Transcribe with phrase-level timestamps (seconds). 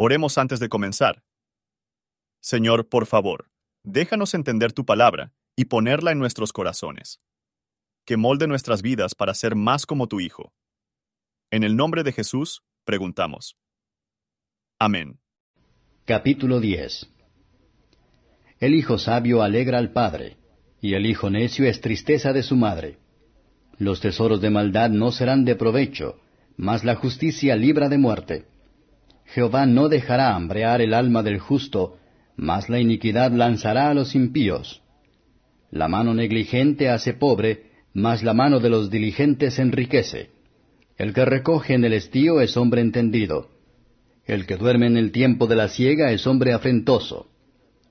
[0.00, 1.24] Oremos antes de comenzar.
[2.40, 3.50] Señor, por favor,
[3.82, 7.20] déjanos entender tu palabra y ponerla en nuestros corazones.
[8.04, 10.52] Que molde nuestras vidas para ser más como tu Hijo.
[11.50, 13.56] En el nombre de Jesús, preguntamos.
[14.78, 15.18] Amén.
[16.04, 17.10] Capítulo 10
[18.60, 20.36] El hijo sabio alegra al padre,
[20.80, 23.00] y el hijo necio es tristeza de su madre.
[23.78, 26.20] Los tesoros de maldad no serán de provecho,
[26.56, 28.57] mas la justicia libra de muerte.
[29.28, 31.98] Jehová no dejará hambrear el alma del justo,
[32.36, 34.82] mas la iniquidad lanzará a los impíos.
[35.70, 40.30] La mano negligente hace pobre, mas la mano de los diligentes enriquece.
[40.96, 43.50] El que recoge en el estío es hombre entendido.
[44.24, 47.28] El que duerme en el tiempo de la siega es hombre afrentoso.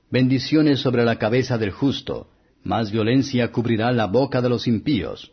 [0.09, 2.29] Bendiciones sobre la cabeza del justo,
[2.63, 5.31] mas violencia cubrirá la boca de los impíos.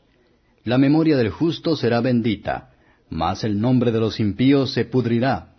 [0.64, 2.72] La memoria del justo será bendita,
[3.08, 5.53] mas el nombre de los impíos se pudrirá.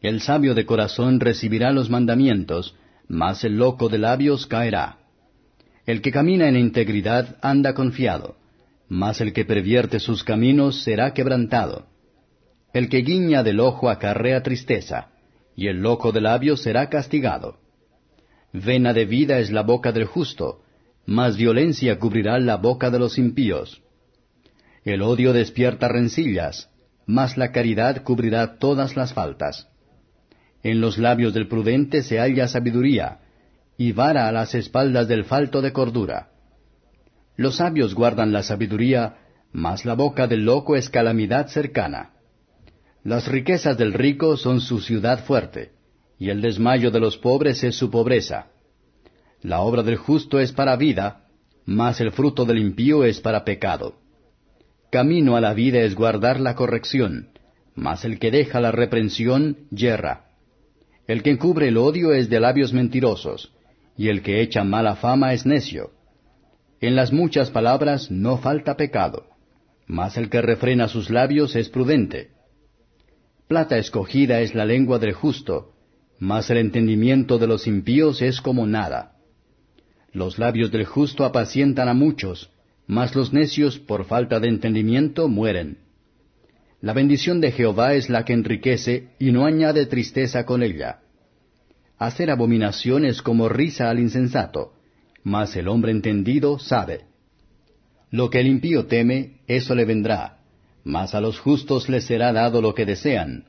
[0.00, 2.74] El sabio de corazón recibirá los mandamientos,
[3.08, 4.98] mas el loco de labios caerá.
[5.86, 8.36] El que camina en integridad anda confiado,
[8.88, 11.86] mas el que pervierte sus caminos será quebrantado.
[12.72, 15.08] El que guiña del ojo acarrea tristeza,
[15.56, 17.58] y el loco de labios será castigado.
[18.52, 20.60] Vena de vida es la boca del justo,
[21.06, 23.82] mas violencia cubrirá la boca de los impíos.
[24.84, 26.68] El odio despierta rencillas,
[27.06, 29.68] mas la caridad cubrirá todas las faltas.
[30.66, 33.20] En los labios del prudente se halla sabiduría,
[33.78, 36.30] y vara a las espaldas del falto de cordura.
[37.36, 39.16] Los sabios guardan la sabiduría,
[39.52, 42.14] mas la boca del loco es calamidad cercana.
[43.04, 45.70] Las riquezas del rico son su ciudad fuerte,
[46.18, 48.48] y el desmayo de los pobres es su pobreza.
[49.42, 51.28] La obra del justo es para vida,
[51.64, 53.94] mas el fruto del impío es para pecado.
[54.90, 57.28] Camino a la vida es guardar la corrección,
[57.76, 60.25] mas el que deja la reprensión yerra.
[61.06, 63.52] El que encubre el odio es de labios mentirosos,
[63.96, 65.92] y el que echa mala fama es necio.
[66.80, 69.26] En las muchas palabras no falta pecado,
[69.86, 72.30] mas el que refrena sus labios es prudente.
[73.48, 75.72] Plata escogida es la lengua del justo,
[76.18, 79.12] mas el entendimiento de los impíos es como nada.
[80.12, 82.50] Los labios del justo apacientan a muchos,
[82.86, 85.85] mas los necios por falta de entendimiento mueren.
[86.86, 91.00] La bendición de Jehová es la que enriquece y no añade tristeza con ella.
[91.98, 94.72] Hacer abominación es como risa al insensato,
[95.24, 97.06] mas el hombre entendido sabe.
[98.12, 100.38] Lo que el impío teme, eso le vendrá,
[100.84, 103.46] mas a los justos les será dado lo que desean.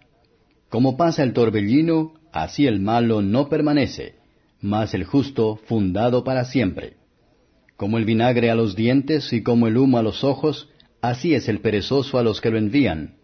[0.69, 4.15] Como pasa el torbellino, así el malo no permanece,
[4.61, 6.95] mas el justo fundado para siempre.
[7.75, 10.69] Como el vinagre a los dientes y como el humo a los ojos,
[11.03, 13.16] así es el perezoso a los que lo envían.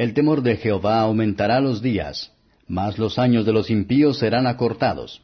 [0.00, 2.32] El temor de Jehová aumentará los días,
[2.66, 5.20] mas los años de los impíos serán acortados.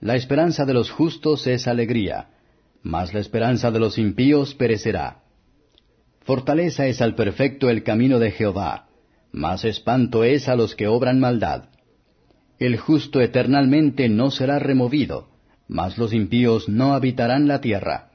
[0.00, 2.30] La esperanza de los justos es alegría,
[2.82, 5.22] mas la esperanza de los impíos perecerá.
[6.22, 8.88] Fortaleza es al perfecto el camino de Jehová,
[9.30, 11.66] mas espanto es a los que obran maldad.
[12.58, 15.28] El justo eternalmente no será removido,
[15.68, 18.10] mas los impíos no habitarán la tierra.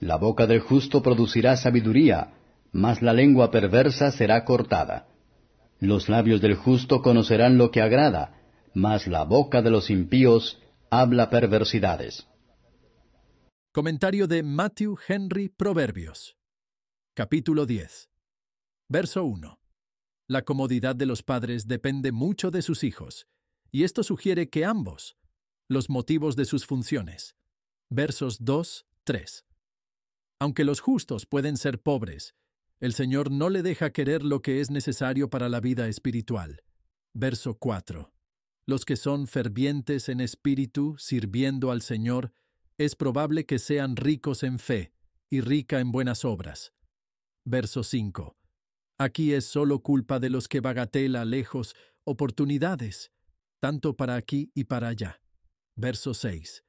[0.00, 2.30] La boca del justo producirá sabiduría,
[2.74, 5.06] mas la lengua perversa será cortada.
[5.78, 8.42] Los labios del justo conocerán lo que agrada,
[8.74, 12.26] mas la boca de los impíos habla perversidades.
[13.72, 16.36] Comentario de Matthew Henry Proverbios.
[17.14, 18.10] Capítulo 10.
[18.88, 19.60] Verso 1.
[20.26, 23.28] La comodidad de los padres depende mucho de sus hijos,
[23.70, 25.16] y esto sugiere que ambos,
[25.68, 27.36] los motivos de sus funciones.
[27.88, 29.44] Versos 2, 3.
[30.40, 32.34] Aunque los justos pueden ser pobres,
[32.84, 36.62] el Señor no le deja querer lo que es necesario para la vida espiritual.
[37.14, 38.12] Verso 4.
[38.66, 42.34] Los que son fervientes en espíritu, sirviendo al Señor,
[42.76, 44.92] es probable que sean ricos en fe
[45.30, 46.74] y rica en buenas obras.
[47.46, 48.36] Verso 5.
[48.98, 51.74] Aquí es solo culpa de los que bagatela lejos
[52.04, 53.12] oportunidades,
[53.60, 55.22] tanto para aquí y para allá.
[55.74, 56.62] Verso 6.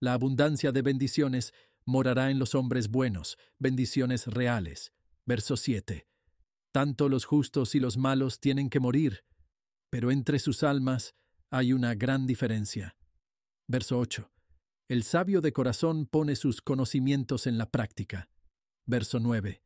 [0.00, 1.52] La abundancia de bendiciones
[1.84, 4.94] morará en los hombres buenos, bendiciones reales.
[5.30, 6.08] Verso 7.
[6.72, 9.22] Tanto los justos y los malos tienen que morir,
[9.88, 11.14] pero entre sus almas
[11.50, 12.96] hay una gran diferencia.
[13.68, 14.28] Verso 8.
[14.88, 18.28] El sabio de corazón pone sus conocimientos en la práctica.
[18.86, 19.62] Verso 9.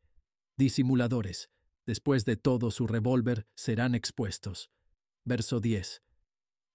[0.55, 1.49] Disimuladores,
[1.87, 4.69] después de todo su revólver, serán expuestos.
[5.23, 6.03] Verso 10.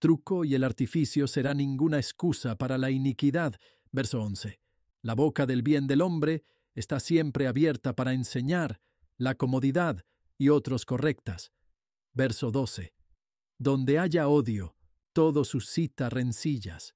[0.00, 3.54] Truco y el artificio será ninguna excusa para la iniquidad.
[3.92, 4.58] Verso 11.
[5.02, 6.42] La boca del bien del hombre
[6.74, 8.80] está siempre abierta para enseñar,
[9.16, 10.04] la comodidad
[10.38, 11.52] y otros correctas.
[12.14, 12.94] Verso 12.
[13.58, 14.74] Donde haya odio,
[15.12, 16.94] todo suscita rencillas.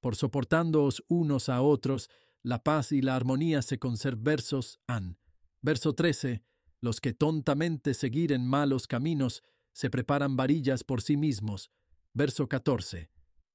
[0.00, 2.08] Por soportándoos unos a otros,
[2.42, 4.24] la paz y la armonía se conservan.
[4.24, 5.18] Versos an.
[5.60, 6.42] Verso 13.
[6.80, 11.70] Los que tontamente seguiren malos caminos, se preparan varillas por sí mismos.
[12.14, 13.10] Verso 14.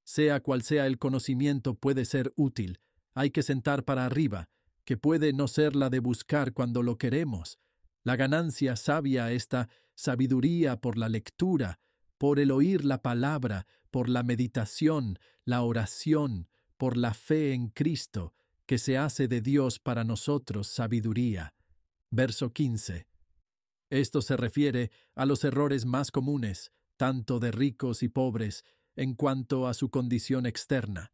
[0.05, 2.79] Sea cual sea el conocimiento puede ser útil.
[3.13, 4.49] Hay que sentar para arriba,
[4.87, 7.59] que puede no ser la de buscar cuando lo queremos.
[8.05, 11.81] La ganancia sabia esta sabiduría por la lectura,
[12.17, 16.47] por el oír la palabra, por la meditación, la oración,
[16.77, 18.33] por la fe en Cristo,
[18.65, 21.53] que se hace de Dios para nosotros sabiduría.
[22.09, 23.09] Verso 15.
[23.89, 28.63] Esto se refiere a los errores más comunes, tanto de ricos y pobres,
[28.95, 31.11] en cuanto a su condición externa.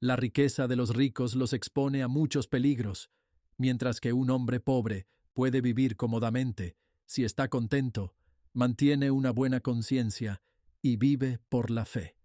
[0.00, 3.10] La riqueza de los ricos los expone a muchos peligros,
[3.56, 8.14] mientras que un hombre pobre puede vivir cómodamente, si está contento,
[8.52, 10.40] mantiene una buena conciencia
[10.82, 12.16] y vive por la fe.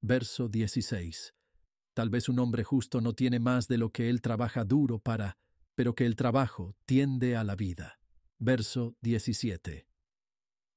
[0.00, 1.34] Verso 16.
[1.92, 5.38] Tal vez un hombre justo no tiene más de lo que él trabaja duro para,
[5.74, 7.98] pero que el trabajo tiende a la vida.
[8.38, 9.88] Verso 17.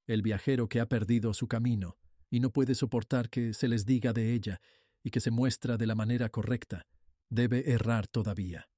[0.07, 1.97] El viajero que ha perdido su camino
[2.31, 4.59] y no puede soportar que se les diga de ella
[5.03, 6.85] y que se muestra de la manera correcta,
[7.29, 8.69] debe errar todavía.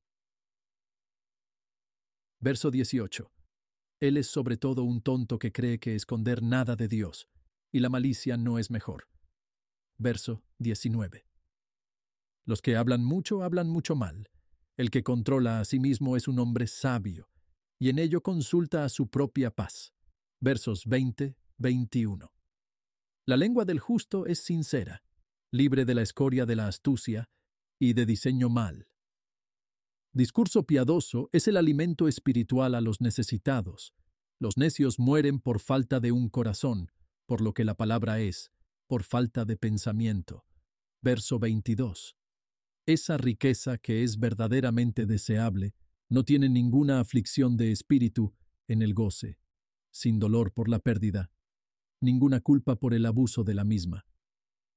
[2.40, 3.32] Verso 18.
[4.00, 7.30] Él es sobre todo un tonto que cree que esconder nada de Dios,
[7.72, 9.08] y la malicia no es mejor.
[9.98, 11.26] Verso 19.
[12.46, 14.30] Los que hablan mucho hablan mucho mal.
[14.76, 17.30] El que controla a sí mismo es un hombre sabio,
[17.80, 19.94] y en ello consulta a su propia paz.
[20.42, 22.34] Versos 20, 21.
[23.26, 25.04] La lengua del justo es sincera,
[25.54, 27.30] libre de la escoria de la astucia
[27.80, 28.88] y de diseño mal.
[30.12, 33.94] Discurso piadoso es el alimento espiritual a los necesitados.
[34.40, 36.92] Los necios mueren por falta de un corazón,
[37.28, 38.52] por lo que la palabra es,
[38.88, 40.44] por falta de pensamiento.
[41.04, 42.18] Verso 22.
[42.88, 45.76] Esa riqueza que es verdaderamente deseable
[46.10, 48.34] no tiene ninguna aflicción de espíritu
[48.68, 49.38] en el goce,
[49.92, 51.30] sin dolor por la pérdida,
[52.02, 54.08] ninguna culpa por el abuso de la misma.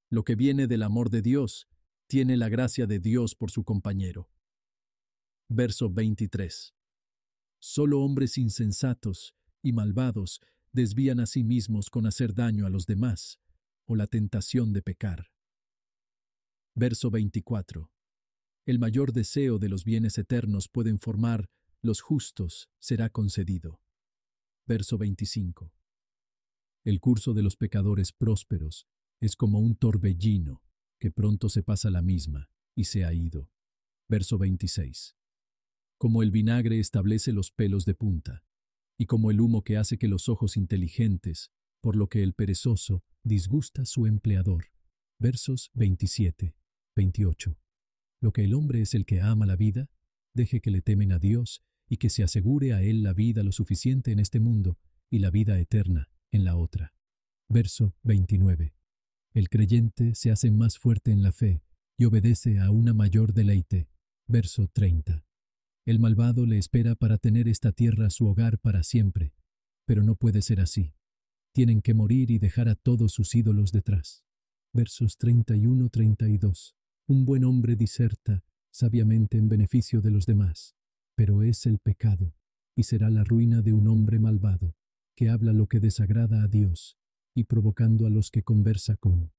[0.08, 1.66] Lo que viene del amor de Dios
[2.06, 4.30] tiene la gracia de Dios por su compañero.
[5.48, 6.74] Verso 23.
[7.58, 10.40] Solo hombres insensatos y malvados
[10.72, 13.40] desvían a sí mismos con hacer daño a los demás,
[13.84, 15.32] o la tentación de pecar.
[16.74, 17.90] Verso 24.
[18.64, 21.50] El mayor deseo de los bienes eternos pueden formar
[21.82, 23.80] los justos será concedido.
[24.66, 25.72] Verso 25.
[26.84, 28.86] El curso de los pecadores prósperos
[29.20, 30.62] es como un torbellino
[30.98, 33.50] que pronto se pasa la misma y se ha ido.
[34.08, 35.16] Verso 26.
[35.98, 38.44] Como el vinagre establece los pelos de punta,
[38.98, 43.04] y como el humo que hace que los ojos inteligentes, por lo que el perezoso
[43.22, 44.66] disgusta su empleador.
[45.18, 46.54] Versos 27,
[46.94, 47.58] 28.
[48.20, 49.90] Lo que el hombre es el que ama la vida,
[50.34, 53.52] deje que le temen a Dios y que se asegure a él la vida lo
[53.52, 54.78] suficiente en este mundo
[55.10, 56.94] y la vida eterna en la otra.
[57.48, 58.75] Verso 29.
[59.36, 61.60] El creyente se hace más fuerte en la fe
[61.98, 63.86] y obedece a una mayor deleite.
[64.26, 65.26] Verso 30.
[65.84, 69.34] El malvado le espera para tener esta tierra su hogar para siempre,
[69.84, 70.94] pero no puede ser así.
[71.52, 74.24] Tienen que morir y dejar a todos sus ídolos detrás.
[74.72, 76.74] Versos 31-32.
[77.06, 80.76] Un buen hombre diserta sabiamente en beneficio de los demás,
[81.14, 82.34] pero es el pecado,
[82.74, 84.74] y será la ruina de un hombre malvado,
[85.14, 86.96] que habla lo que desagrada a Dios,
[87.36, 89.30] y provocando a los que conversa con.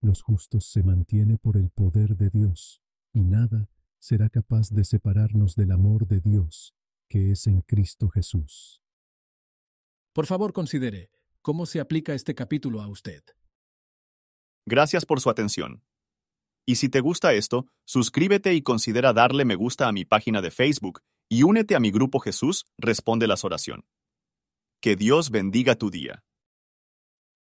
[0.00, 2.80] Los justos se mantiene por el poder de Dios,
[3.12, 3.68] y nada
[4.00, 6.74] será capaz de separarnos del amor de Dios,
[7.08, 8.82] que es en Cristo Jesús.
[10.14, 11.10] Por favor, considere
[11.42, 13.22] cómo se aplica este capítulo a usted.
[14.66, 15.84] Gracias por su atención.
[16.64, 20.50] Y si te gusta esto, suscríbete y considera darle me gusta a mi página de
[20.50, 23.84] Facebook y únete a mi grupo Jesús Responde las Oración.
[24.80, 26.24] Que Dios bendiga tu día.